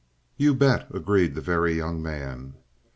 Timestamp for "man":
2.01-2.55